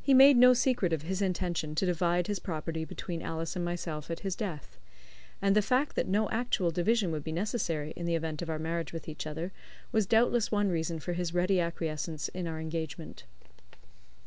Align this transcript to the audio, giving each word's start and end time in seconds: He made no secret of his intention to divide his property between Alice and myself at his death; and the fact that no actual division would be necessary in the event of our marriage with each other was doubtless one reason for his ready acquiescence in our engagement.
He 0.00 0.14
made 0.14 0.38
no 0.38 0.54
secret 0.54 0.90
of 0.90 1.02
his 1.02 1.20
intention 1.20 1.74
to 1.74 1.84
divide 1.84 2.28
his 2.28 2.38
property 2.38 2.86
between 2.86 3.20
Alice 3.20 3.54
and 3.56 3.62
myself 3.62 4.10
at 4.10 4.20
his 4.20 4.34
death; 4.34 4.78
and 5.42 5.54
the 5.54 5.60
fact 5.60 5.96
that 5.96 6.08
no 6.08 6.30
actual 6.30 6.70
division 6.70 7.12
would 7.12 7.22
be 7.22 7.30
necessary 7.30 7.90
in 7.94 8.06
the 8.06 8.14
event 8.14 8.40
of 8.40 8.48
our 8.48 8.58
marriage 8.58 8.94
with 8.94 9.06
each 9.06 9.26
other 9.26 9.52
was 9.92 10.06
doubtless 10.06 10.50
one 10.50 10.70
reason 10.70 10.98
for 10.98 11.12
his 11.12 11.34
ready 11.34 11.60
acquiescence 11.60 12.28
in 12.28 12.46
our 12.48 12.58
engagement. 12.58 13.24